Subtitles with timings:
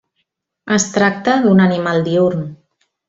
[0.77, 2.43] Es tracta d'un animal diürn.